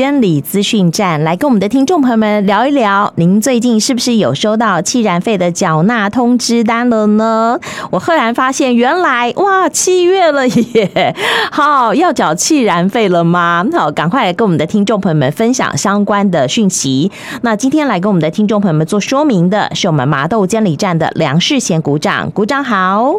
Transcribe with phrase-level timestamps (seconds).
[0.00, 7.60] 监理资讯站来跟我们的听众朋友们聊一聊，您最近是不是有收到气燃费的缴纳通知单了呢？
[7.90, 11.14] 我赫然发现，原来哇，七月了耶！
[11.52, 13.62] 好，要缴气燃费了吗？
[13.74, 17.12] 好，赶快来跟我们的听众朋友们分享相关的讯息。
[17.42, 23.16] 那今天来跟我们的听众朋友们做说明的是我们麻豆监理站的梁世贤股长，股长好。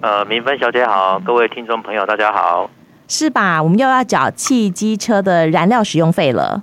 [0.00, 2.70] 呃，明芬小姐好，各位听众朋友大家好。
[3.06, 3.62] 是吧？
[3.62, 6.62] 我们又要缴汽机车的燃料使用费了。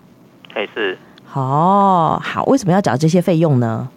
[0.54, 0.98] 哎，是。
[1.34, 3.88] 哦，好，为什么要缴这些费用呢？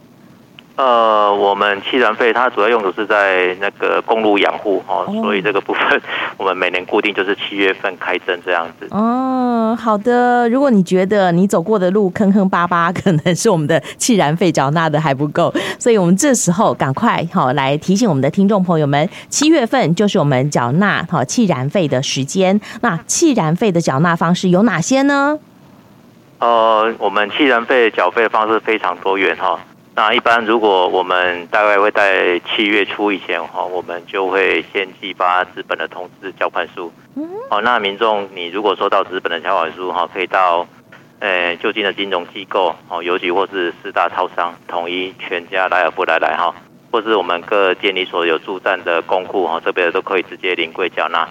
[0.76, 6.02] 呃，我们气燃费它主要用途是在那个公路养护哦，所以这个部分
[6.36, 8.88] 我们每年固定就是七月份开征这样子。
[8.90, 10.48] 哦，好的。
[10.48, 22.60] 如果你觉得你走过的路坑坑巴巴，可能是我们的气燃费缴纳的还不够，所以我们这时候赶快好来提醒我们的听众朋友们，七月份就是我们缴纳好气燃费的时间。
[22.80, 25.38] 那气燃费的缴纳方式有哪些呢？
[26.40, 29.56] 呃，我们气燃费缴费的方式非常多元哈。
[29.96, 36.92] 那一般，如果我们大概会在七月初以前哈，我们就会先寄发资本的通知交款书。
[37.48, 40.66] 哦，那民众你如果收到资本的交款书哈，可以到
[41.20, 46.52] 呃就近的金融机构哦，邮局或是四大超商、统一、全家、莱尔富来来哈，
[46.90, 51.28] 或是我们各监理所有驻站的公库哈，这边都可以直接临柜缴纳。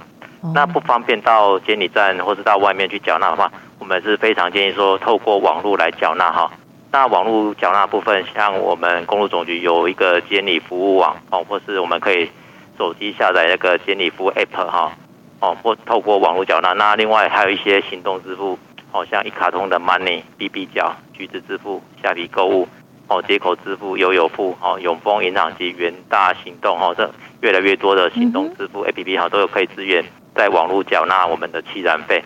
[0.53, 6.49] 那不方便到监理站或是到外面去缴纳的话，我们是非常建议说透过网络来缴纳哈。
[6.93, 12.29] 那网络缴纳部分，像我们公路总局有一个监理服务网哦，或是我们可以
[12.77, 14.91] 手机下载那个监理服务 App 哈
[15.39, 16.73] 哦，或透过网络缴纳。
[16.73, 18.59] 那另外还有一些行动支付，
[18.91, 22.67] 好，像一卡通的 Money、BB 缴、橘子支付、虾皮购物
[23.07, 27.09] 哦、街口支付、悠游付哦、永丰银行及元大行动哦，这
[27.41, 32.23] 越来越多的行动支付 APP 哈都有可以支援在网络缴纳我们的气燃费。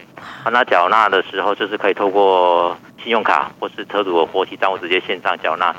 [0.52, 2.78] 那缴纳的时候就是可以透过。
[3.08, 5.74] 信用卡或是车主的活期账户直接线上缴纳。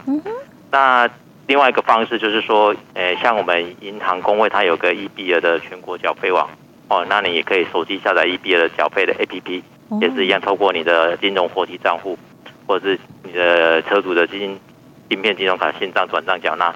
[0.71, 1.07] 那
[1.47, 6.49] 另外一个方式就是说，呃，像我们银行工会它有个 eBill 的全国缴费网
[6.89, 9.63] 哦，那你也可以手机下载 eBill 的缴费的 APP，
[10.01, 12.19] 也是一样透过你的金融活期账户
[12.67, 14.59] 或者是你的车主的金
[15.11, 16.75] 芯片金融卡线上转账缴纳。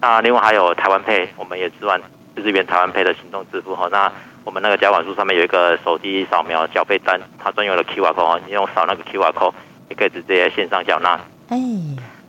[0.00, 2.00] 那另外还有台湾 Pay，我们也支援
[2.36, 3.88] 支援台湾 Pay 的行动支付哈。
[3.90, 4.12] 那
[4.44, 9.52] 我们那个缴款书上面有一个手机扫描缴费单，它专用的 QR code，你用扫那个 QR code。
[9.92, 11.20] 也可以直接线上缴纳。
[11.48, 11.58] 哎，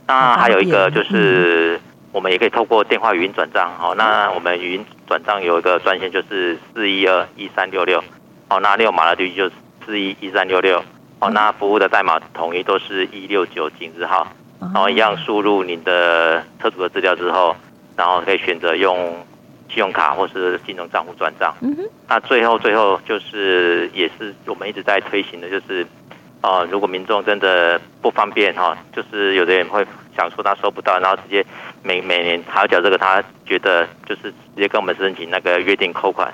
[0.06, 1.80] 那还有一个就是，
[2.12, 3.72] 我们也可以透过电话语音转账。
[3.78, 8.04] 好，那我们语音转账有一个专线，就是四一二一三六六。
[8.50, 9.52] 好，那六码的地区就是
[9.86, 10.84] 四一一三六六。
[11.20, 14.28] 好，那服务的代码统一都是一六九井字号。
[14.60, 17.56] 然后一样输入您的车主的资料之后，
[17.96, 18.98] 然后可以选择用
[19.70, 21.56] 信用卡或是金融账户转账。
[21.62, 21.84] 嗯哼。
[22.10, 25.88] 那最后最后就是也是我们一直在推行的，就是。
[26.44, 31.44] 哦，如果民众真的不方便哈，就是有的人会想说他收不到，然后直接
[31.82, 36.34] 每每年还要缴这个，他觉得就是直接跟我们申请那个约定扣款。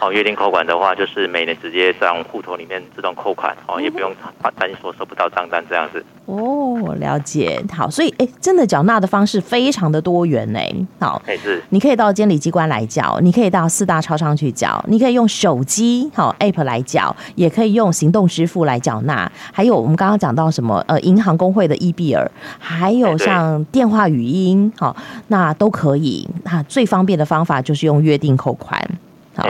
[0.00, 4.12] 哦，约定扣款的话，就是每年直接在户头里面自动扣款，哦，也不用
[4.58, 6.04] 担心说收不到账单这样子。
[6.26, 7.62] 哦，了解。
[7.72, 10.60] 好，所以哎，真的缴纳的方式非常的多元呢。
[11.00, 11.62] 好，是。
[11.70, 19.30] 你可以到监理机关来缴，你可以到四大超商去缴，你可以用手机好 App 来缴，也可以用行动支付来缴纳。
[19.52, 22.28] 还有我们刚刚讲到什么呃，银行工会的 eBill，
[22.58, 24.96] 还有像电话语音，好，
[25.28, 26.28] 那都可以。
[26.44, 28.80] 那最方便的方法就是用约定扣款。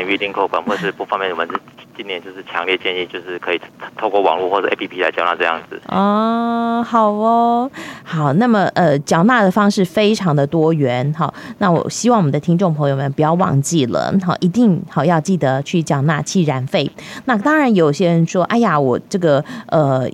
[0.06, 1.48] 预定扣款或是不方便，我们
[1.96, 3.60] 今年就是强烈建议，就是可以
[3.96, 5.80] 透过网络或者 APP 来缴纳这样子。
[5.88, 7.70] 哦，好哦，
[8.04, 8.32] 好。
[8.34, 11.32] 那么呃，缴纳的方式非常的多元，好。
[11.58, 16.90] 那我希望我们的听众朋友们不要忘记了，好，一定好要记得去缴纳气燃费。
[17.24, 20.08] 那当然有些人说，哎呀，我这个呃。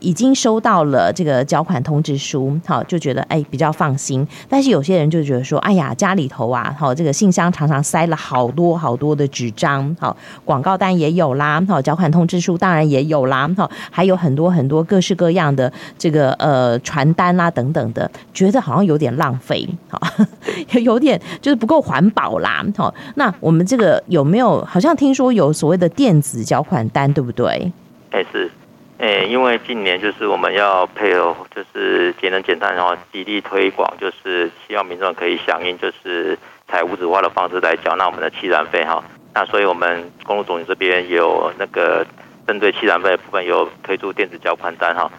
[0.00, 4.26] 已经收到了这个缴款通知书，好，就觉得哎比较放心。
[4.48, 20.00] 但是有些人就觉得说，哎呀，家里头啊，好，这个信箱常常塞了好多好多的纸张，好，广告单也有啦，好，缴款通知书当然也有啦，好，还有很多很多各式各样的这个呃传单啊等等的，觉得好像有点浪费，好，
[20.82, 24.64] 有点就是不够环保啦，好，那我们这个有没有？
[24.64, 27.72] 好像听说有所谓的电子缴款单，对不对？
[28.10, 28.50] 哎是。
[28.98, 39.04] 诶，因为近年就是我们要配合，就是节能减碳，然后极力推广，就是希望民众可以响应，就是采无纸化的方式来缴纳我们的气燃费哈。
[39.34, 42.06] 那所以我们公路总局这边有那个
[42.46, 45.10] 针对气燃费的部分有推出电子缴款单哈。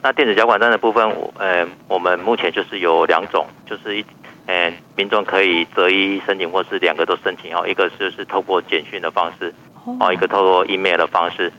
[0.00, 1.04] 那电子缴款单的部分，
[1.38, 4.04] 呃，我们目前就是有两种，就是一，
[4.46, 7.66] 呃，民众可以择一申请，或是两个都申请哈。
[7.66, 9.52] 一个就是透过简讯的方式，
[9.98, 11.52] 哦，一个透过 email 的方式。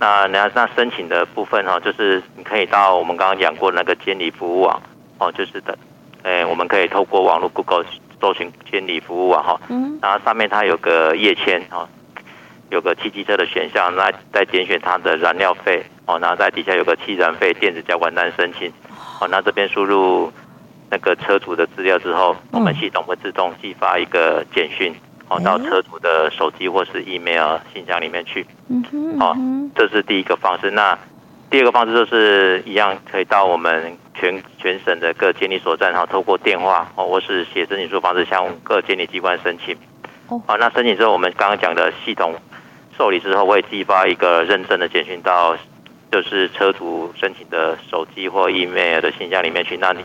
[0.00, 4.82] 那那那申请的部分哈，就是你可以到我们刚刚讲过那个监理服务网
[5.18, 5.76] 哦，就是的，
[6.22, 7.84] 诶，我们可以透过网络 Google
[8.18, 11.86] 搜寻监理服务网哈，嗯，然后上面它有个页签哈，
[12.70, 18.72] 有个汽机车的选项，那再点选它的燃料费哦，然后在底下有个汽燃费电子交管单申请，
[19.20, 20.32] 哦，那这边输入
[20.90, 24.94] 那个车主的资料之后，我们系统会自动寄发一个简讯。
[25.30, 28.44] 哦，到车主的手机或是 email 信箱里面去。
[28.68, 29.36] 嗯哼，好，
[29.76, 30.72] 这是第一个方式。
[30.72, 30.98] 那
[31.48, 39.76] 第二个方式就是一样，可以到我们全全省的各监理所站，哈，透过电话哦，或是写申请书方式向各监理机关申请。
[40.26, 42.34] 哦，好，那申请之后，我们刚刚讲的系统
[42.98, 45.56] 受理之后，会寄发一个认证的简讯到，
[46.10, 49.76] 就是车主申请的手机或 email 的信箱里面去。
[49.76, 50.04] 那你。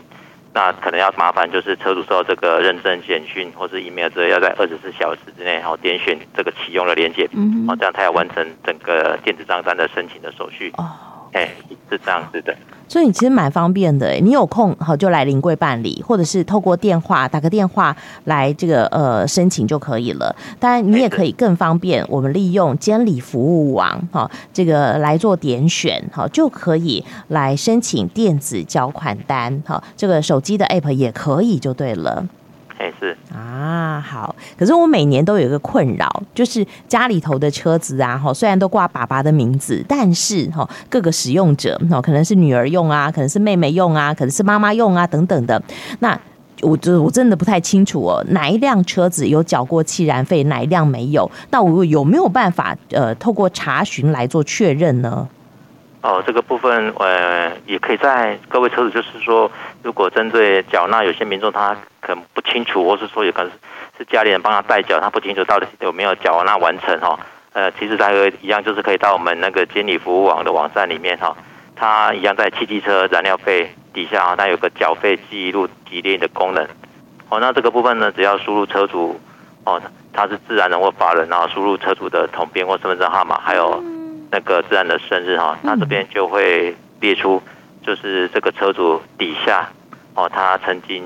[0.56, 10.72] 那可能要麻烦，就是车主收到这个认证简讯或是 email 之后，要在二十四小时之内，然后点选这个启用的连接，嗯，哦，这样才要完成整个电子账单的申请的手续。
[10.78, 10.88] 哦，
[11.32, 11.50] 哎，
[11.90, 12.54] 是这样子的。
[12.88, 17.94] 所以你其实蛮方便的，你有空好就来临柜办理，或者是透过电话打个电话
[18.24, 20.34] 来这个呃申请就可以了。
[20.60, 32.24] 当然，你也可以更方便，我们利用监理服务网哈，这个来做点选哈，就可以来申请电子缴款单哈，这个手机的 app 也可以就对了。
[32.78, 34.34] 哎，是啊，好。
[34.58, 45.62] 可是我每年都有一个困扰，就是家里头的车子啊，哈，虽然都挂爸爸的名字，但是哈，各个使用者，哈，可能是女儿用啊，可能是妹妹用啊，可能是妈妈用啊，等等的。
[46.00, 46.18] 那
[46.62, 51.30] 我就我真的不太清楚哦，哪一辆车子有缴过气燃费，哪一辆没有？
[51.50, 55.26] 那我有没有办法呃，透过查询来做确认呢？
[56.02, 59.50] 哦，这个部分呃，也可以在各位车主，就是说，
[59.82, 63.50] 如果针对缴纳，有些民众他可能不清楚，或是说有可能
[63.98, 67.18] 是家里人帮他代缴，他不清楚到底有没有缴纳完成哈。
[67.54, 71.36] 呃，其实他会一样，就是可以到我们那个监理服务网的网站里面哈，
[71.74, 76.64] 他一样在汽机车燃料费底下啊，它有个缴费记录提炼的功能。
[77.30, 79.18] 哦，那这个部分呢，只要输入车主
[79.64, 79.82] 哦，
[80.12, 83.82] 他是自然人或法人，然后输入车主的统编或身份证号码，还有。
[84.30, 87.42] 那个自然的生日哈，那这边就会列出，
[87.82, 89.70] 就是这个车主底下
[90.14, 91.04] 哦，他曾经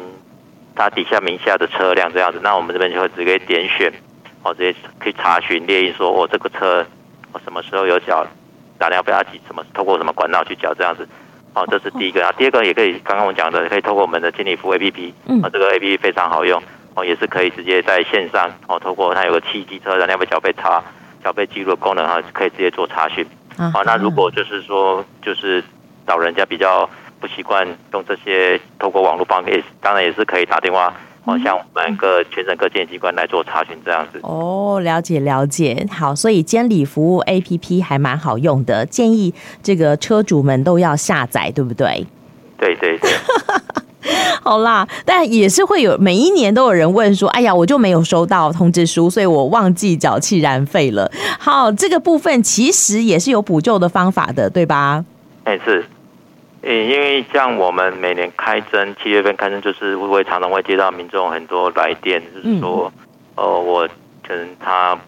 [0.74, 3.92] 他底下名下的车辆这样子，那我们这边就会直接点选
[4.42, 6.84] 哦，直接可以查询列印说，我这个车
[7.32, 8.26] 我什么时候有缴，
[8.78, 11.06] 打电话不要急，什么透过什么管道去缴这样子，
[11.54, 12.24] 哦，这是第一个。
[12.24, 15.12] 啊，第二个也可以，刚刚我讲的可以透过我们的经理服务 APP，
[15.42, 16.62] 啊，这个 APP 非常好用
[16.94, 20.82] 哦，也是可以直接在线上哦，透过它有个汽机车燃料费缴费查。
[21.22, 23.26] 缴费记录的功能啊，可以直接做查询。
[23.56, 25.62] 啊，那如果就是说，就是
[26.06, 26.88] 老人家比较
[27.20, 30.94] 不习惯用这些透过网络方式，当然也是可以打电话，
[31.24, 34.18] 哦，像我们各全省各监理机关来做查询这样子。
[34.22, 35.86] 哦，了解了解。
[35.90, 42.06] 好，所以监理服务 APP 还蛮好用的，建议这个车主们都要下载，对不对？
[42.56, 43.10] 对对对。
[44.42, 55.04] 好啦，但也是会有每一年都有人问说：“哎呀，我就没有收到通知书，所以我忘记缴汽燃费了。”好，这个部分其实也是有补救的方法的，对吧？
[55.44, 55.84] 哎，是，
[56.62, 62.90] 因为像我们每年开征七月份开征，就是会常常会接到民众很多来电，就是说，
[63.34, 63.88] 呃、嗯，我
[64.26, 64.98] 可能他。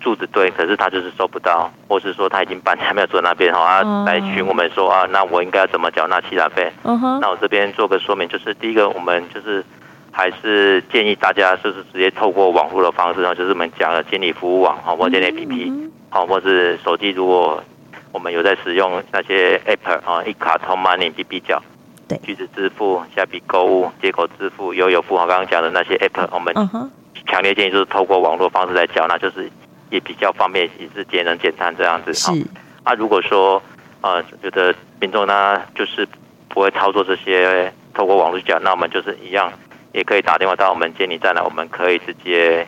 [0.00, 6.72] 住的对，可是他就是收不到，或是说他已经搬家没有住那边哈，啊，来询我们说啊，那我应该要怎么缴纳汽燃费？
[6.84, 9.64] 嗯哼，那我这边做个说明，就是第一个，我们就是
[10.12, 17.62] 还是建议大家就是直接透过网络的方式，然后就是我们讲的监理服务网哈，或者 APP，好，或是手机，如果
[18.12, 21.60] 我们有在使用那些 App 啊，一卡通 Money、B B 缴，
[22.08, 26.54] 对，橘子支付、虾皮购物、接口支付、悠游付，我刚刚讲的那些 App，我们
[27.26, 29.50] 强烈建议就是透过网络方式来缴纳，就是。
[29.90, 32.12] 也比较方便，也是节能减碳这样子。
[32.14, 32.30] 是。
[32.84, 33.62] 啊，如果说
[34.00, 36.06] 呃有的民众呢就是
[36.48, 39.52] 不会操作这些透过网络缴，那我们就是一样，
[39.92, 42.66] 也可以打电话到我们监理站来，我们可以直接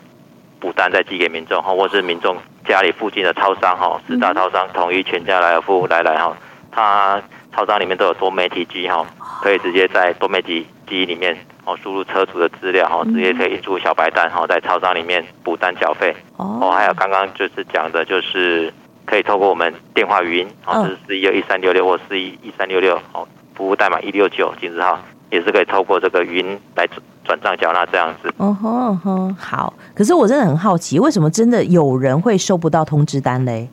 [0.58, 2.36] 补单再寄给民众哈，或是民众
[2.66, 6.36] 家里附近的超商哈，四大超商统一全家来福来来哈，
[6.70, 7.22] 它
[7.54, 9.06] 超商里面都有多媒体机哈，
[9.42, 11.34] 可以直接在多媒体机里面。
[11.66, 16.16] 哦，输入车主的资料哈，直接可以印出小白单哈，在超商里面补单缴费。
[16.38, 18.72] 哦，还有刚刚就是讲的，就是
[19.04, 24.98] 可以透过我们电话语音，哦，是四一二一三六六或四一一三六六，哦，服务代码一六九金字号，
[25.30, 28.32] 也是可以透过这个语音来转转账缴纳这样子。
[28.38, 29.74] 哦吼吼，好。
[29.94, 33.68] 可是我真的很好奇，为什么真的有人会收不到通知单嘞？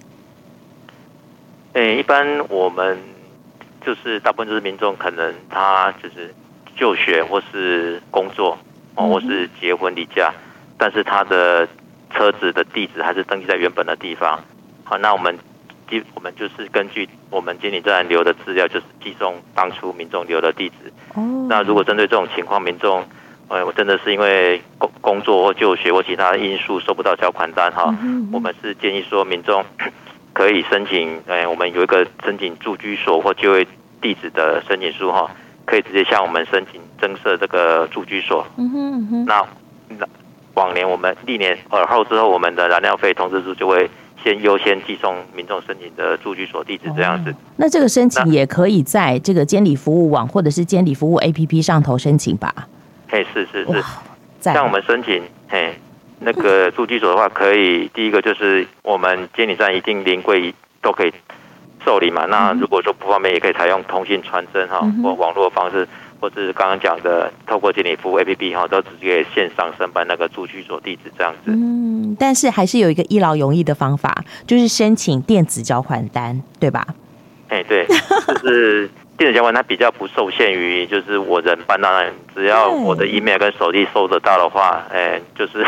[1.73, 2.99] 诶，一般我们
[3.83, 6.35] 就是大部分就是民众，可能他就是。
[6.77, 8.57] 就学或是工作
[8.95, 10.31] 哦，或是结婚离家，
[10.77, 11.67] 但是他的
[12.13, 14.39] 车子的地址还是登记在原本的地方。
[14.83, 15.37] 好，那我们
[15.89, 20.75] 基我们就是根据我们监理站留的资料，就是寄送当初民众留的地址。
[21.15, 21.47] 哦。
[21.49, 23.03] 那如果针对这种情况，民众，
[23.47, 27.93] 呃，我真的是因为工工作或就学或其他因素收不到缴款单哈，
[28.31, 29.65] 我们是建议说民众
[30.33, 33.65] 可以申请，呃，我们有一个申请住居所或就业
[34.01, 35.31] 地址的申请书哈，
[35.67, 38.43] 可以直接向我们申请增设这个住居所。
[38.57, 39.25] 嗯哼嗯哼。
[39.25, 39.45] 那
[39.99, 40.07] 那
[40.55, 43.87] 往年我们历年而后之后，我们的燃料费通知书就会。
[44.23, 47.33] 先优先寄送民众申请的住居所地址，这样子。
[47.55, 52.51] 那这个申请也可以在这个监理服务网或者是监理服务 APP 上头申请吧？
[53.07, 53.83] 嘿，是是是。
[54.41, 55.71] 像我们申请嘿
[56.19, 61.13] 那个住居所的话，可以第一个就是我们监理站一定临柜都可以
[61.85, 62.25] 受理嘛。
[62.25, 65.87] 那如果说不方便，也可以采用通信传真哈或网络方式。
[66.19, 71.51] 或者是刚刚讲的，透过经理服务 APP 哈，都直接线上申办那个住居所地址这样子。
[71.51, 76.83] 嗯，但是还是有一个一劳永逸的方法，就是申请电子缴款单，对吧？
[77.49, 77.85] 哎，对，
[78.41, 85.63] 就是电子缴款它比较不受限于，就是我人办到那，只要我的 email 跟手机收得到的话，哎，就是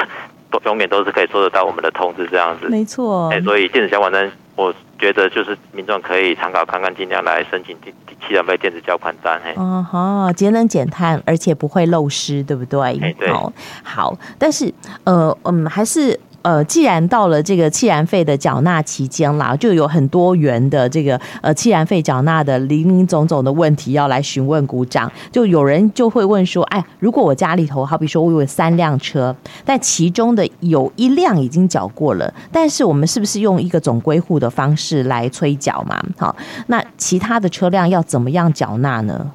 [0.49, 2.67] 都 永远都是可以收得到我们的通知这样子。
[2.69, 3.29] 没错。
[3.29, 7.93] 哎，所以电子缴款单，我觉得就是民众可以参考看看，尽量来申请第
[8.27, 12.99] 七张费电子缴款单，嘿，哦好，节能减碳，而且不会漏失，对不对？
[13.17, 14.73] 对，好，好，但是，
[15.05, 16.19] 呃，嗯，还是。
[16.41, 25.11] 呃，既然到了这个气燃费的缴纳期间啦，就有很多元的这个呃气燃费缴纳的林林总总的问题要来询问股长。
[25.31, 36.01] 就有人就会问说，哎，如果我家里头好比说我有三辆车，但其中的有一辆已经缴过了，但是我们是不是用一个总归户的方式来催缴嘛？
[36.17, 36.35] 好，
[36.67, 39.31] 那其他的车辆要怎么样缴纳呢？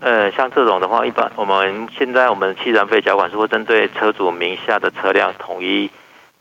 [0.00, 5.88] 呃，像这种的话，一般我们现在我们气燃费缴款是会针对车主名下的车辆统一。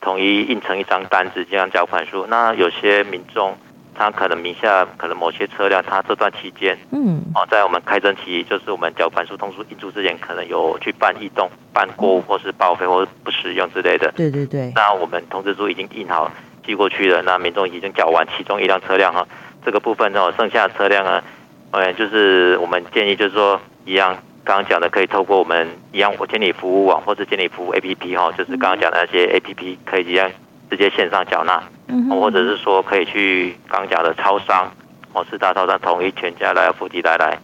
[0.05, 2.27] 统一印成一张单子，这样缴款书。
[2.27, 3.57] 那有些民众，
[3.95, 14.11] 他可能名下可能某些车辆，他这段期间，嗯，哦，在我们开征期，就是我们缴款书通知印出之前，可能有去办异动、办过户或是报废或是不使用之类的。
[14.15, 14.71] 对对对。
[14.75, 16.31] 那我们通知书已经印好
[16.63, 19.27] 寄过去了，那民众已经缴完其中一辆车辆哈，
[19.65, 21.23] 这个部分呢，剩下的车辆呢，
[21.71, 24.15] 呃，就是我们建议就是说一样。
[24.45, 30.29] 刚刚讲的可以透过我们一样，我监理服务网或者监理服务 APP 哈，就是刚刚讲的那些 APP 可以一样
[30.69, 34.71] 直接线上缴纳，嗯或者是说可以去刚刚讲的超商
[35.13, 37.39] 哦，四大超商统一全家来福地来来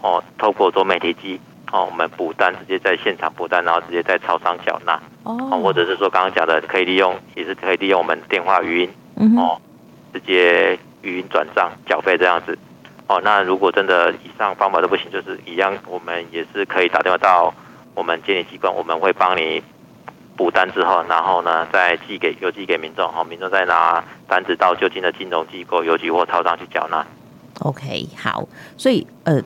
[0.00, 1.38] 哦，透过多媒体机
[1.72, 8.90] 哦，我们补单直接在现场补单，然后直接在超商缴纳哦，或者是说刚刚讲的可以利用，也是可以利用我们电话语音
[9.38, 9.60] 哦，
[10.14, 12.58] 直接语音转账缴费这样子。
[13.08, 17.54] 哦，那如果真的以上方法都不行，就是一样，我们也是可以打电话到
[17.94, 19.62] 我们监理机关，我们会帮你
[20.36, 27.06] 补单之后，然后呢再寄给邮寄给民众，好，民众再拿单子到就近的金融机构、邮局或超商去缴纳。
[27.60, 29.42] OK，好，所以呃。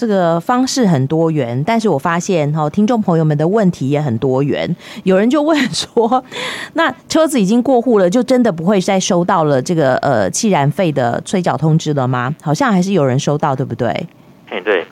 [0.00, 4.74] 这个方式很多元，但是我发现哈，听众朋友们的问题也很多元。
[5.04, 6.24] 有人就问说，
[6.72, 12.34] 那车子已经过户了，就真的不会再收到了这个呃气燃费的催缴通知了吗？
[12.40, 13.88] 好像还是有人收到，对不对？
[14.48, 14.86] 哎，对，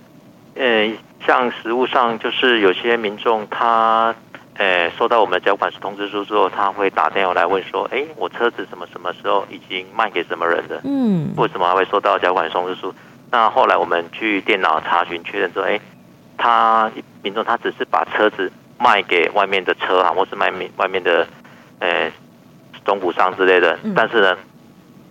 [0.57, 0.93] 呃，
[1.27, 4.15] 像实务上就是有些民众他
[4.59, 10.83] 呃收到我们的缴款通知书之后，他会打电话来问说，哎，我车子什么什么时候已经卖给什么人了？
[10.85, 12.93] 嗯，为什么还会收到缴款通知书？
[13.31, 15.79] 那后来我们去电脑查询确认说，哎，
[16.37, 16.91] 他
[17.23, 21.27] 民众他只是把车子卖给外面的车行，或是卖面外面的
[21.79, 22.11] 呃
[22.85, 24.37] 中古商之类的，但是呢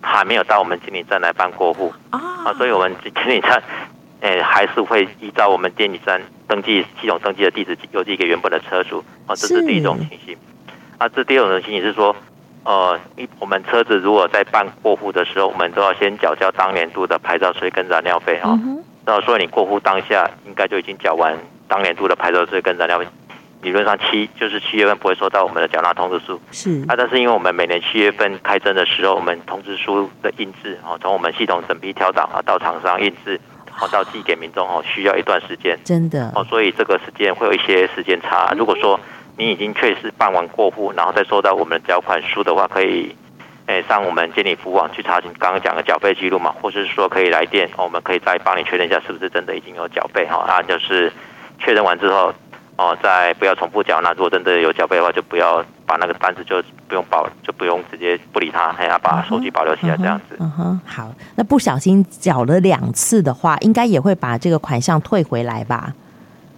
[0.00, 3.62] 还没有到我们经理站来办过户啊，所以我们经理站
[4.20, 10.36] 哎 还是会依照我们监理站登记系统登记的地址邮寄给原本的车主啊，这是第一种情形。
[10.98, 12.16] 啊，这第二种情形是说。
[12.68, 18.58] 呃，一我们车子如果在办过户的时候，我们都要先缴交当年度的牌照税跟燃料费哈。
[19.06, 21.34] 那、嗯、所以你过户当下应该就已经缴完
[21.66, 23.06] 当年度的牌照税跟燃料费，
[23.62, 26.38] 理论上七就是七月份不会收到我们的缴纳通知书。
[26.52, 35.78] 是啊，但是因为我们每年七月份开征的时候，我们通知书的印制哦，从我们系统审批调档啊到厂商印制，然后到寄给民众哦，需要一段时间。
[35.84, 38.52] 真的哦，所以这个时间会有一些时间差。
[38.58, 39.00] 如果说
[39.38, 43.14] 你已经确实办完过户，然后再收到我们的缴款书的话，可以，
[43.66, 51.12] 诶，上我们监理服务网去查询刚刚讲的缴费记录嘛，或者是说可以来电，我们可以再帮你确认一下是不是真的已经有缴费哈，啊，就是
[51.60, 52.34] 确认完之后，
[52.76, 54.10] 哦，再不要重复缴纳。
[54.14, 60.36] 如果真的有缴费的话，就不要把那个单子就不用保，就不用直接不理他，还要把手机保留起来这样子。
[60.40, 65.92] 嗯哼，好，那不小心缴了两次的话，应该也会把这个款项退回来吧？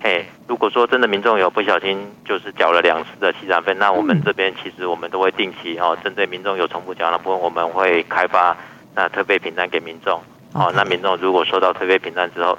[0.02, 0.24] 嘿。
[0.50, 8.56] 如果说真的民众有不小心就是缴了两次的气燃费，那我们这边其实我们都会定期哦，针对民众有重复缴纳部分，我们会开发
[8.96, 10.20] 那退费凭单给民众。
[10.52, 12.58] 哦那民众如果收到退费凭单之后，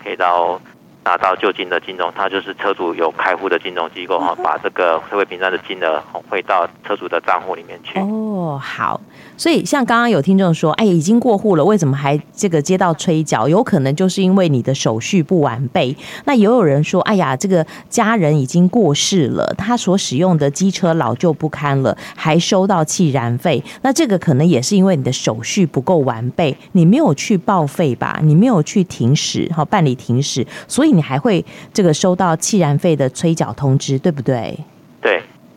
[0.00, 0.60] 可以到。
[1.06, 7.98] 拿到就近的金融，它就是车主有开户的金融机构哈，把这个社会平单的金额汇到车主的账户里面去。
[7.98, 8.98] 哦，哦好，
[9.36, 13.46] 所以像刚刚有听众说，哎，已经过户了，为什么还这个接到催缴？
[13.46, 15.94] 有可能就是因为你的手续不完备。
[16.24, 23.62] 那也有人说，哎呀，这个家人已经过世了，他所使用的机车老旧不堪了，还收到弃燃费。
[23.82, 28.20] 那这个可能也是因为你的手续不够完备，你没有去报废吧？
[28.22, 30.94] 你没有去停驶，好办理停驶，所以。
[30.94, 34.56] 你还会这个收到弃燃费的催缴通知，对不对？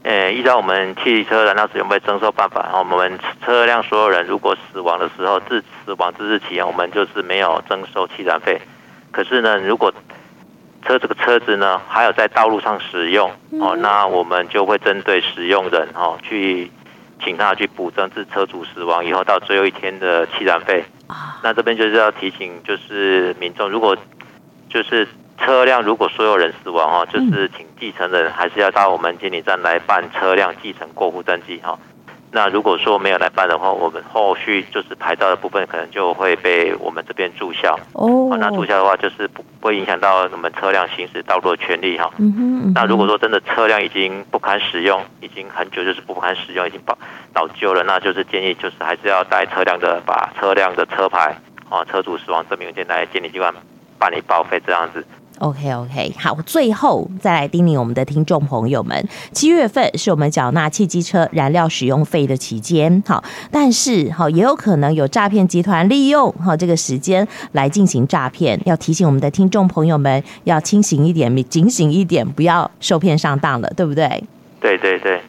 [0.07, 8.61] 对，呃，依照我们汽车燃料使用费征收办法，我们车辆所有人如果死亡的时候，自死亡之日起，我们就是没有征收汽燃费。
[9.11, 9.93] 可是呢，如果
[10.85, 16.71] 车这个车子呢还有在道路上使用哦，那我们就会针对使用人哦去
[17.21, 20.85] 请他去补征至车主死亡以后到最后一天的汽燃费。
[21.43, 23.97] 那这边就是要提醒，就是民众如果
[24.69, 25.05] 就是。
[25.39, 31.77] 车辆如果所有人死亡哦，就是请继承人还是要到我们监理站来办车辆继承过户登记哈。
[32.29, 38.35] 那如果说没有来办的话，我们后续就是牌照的部分可能就会被我们这边注销哦。
[38.37, 42.11] 那注销的话就是不会影响到我们车辆行驶道路的权利哈。
[42.75, 46.97] 那如果说真的车辆已经不堪使用，已经很久就是不堪使用，已经老
[47.33, 51.33] 老旧了，那就是建议就是还是要带车辆的把车辆的车牌
[51.69, 53.53] 啊、车主死亡证明文件来监理机关
[53.97, 55.05] 办理报废这样子。
[55.39, 74.23] OK OK，好，最后再来叮咛我们的听众朋友们，七月份是我们缴纳汽机车燃料使用费的期间，好，但是好也有可能有诈骗集团利用好这个时间来进行诈骗，要提醒我们的听众朋友们要清醒一点，警醒一点，不要受骗上当了，对不对？
[74.59, 75.21] 对对对。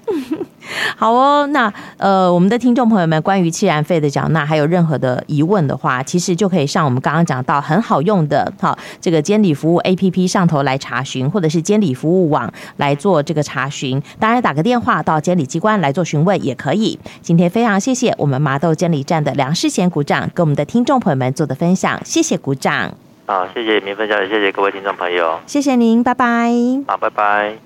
[0.96, 14.02] 好哦，那呃，我们的听众朋友们，关于气燃费的缴纳，还有任何的疑问的话，其实就可以上我们刚刚讲到很好用的，好这个监理服务 APP 上头来查询，或者是监理服务网来做这个查询。
[14.18, 16.98] 当然，打个电话到监理机关来做询问也可以。
[17.20, 22.92] 今天非常谢谢我们麻豆监理站的梁世贤股长跟我们的听众朋友们做的分享，谢谢股长。
[23.26, 26.50] 好，谢谢明分小姐，谢谢各位听众朋友，谢谢您，拜拜。
[26.86, 27.58] 好，拜拜。